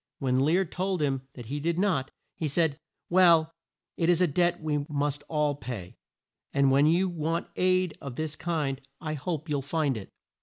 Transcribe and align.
When 0.17 0.39
Lear 0.39 0.65
told 0.65 0.99
him 0.99 1.27
that 1.35 1.45
he 1.45 1.59
did 1.59 1.77
not, 1.77 2.09
he 2.33 2.47
said, 2.47 2.79
"Well, 3.11 3.53
it 3.97 4.09
is 4.09 4.19
a 4.19 4.25
debt 4.25 4.59
we 4.59 4.83
must 4.89 5.21
all 5.29 5.53
pay, 5.53 5.95
and 6.51 6.71
when 6.71 6.87
you 6.87 7.07
want 7.07 7.45
aid 7.55 7.95
of 8.01 8.15
this 8.15 8.35
kind 8.35 8.81
I 8.99 9.13
hope 9.13 9.47
you'll 9.47 9.61
find 9.61 9.95
it." 9.97 10.09